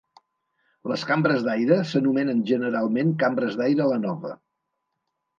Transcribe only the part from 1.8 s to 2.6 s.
s'anomenen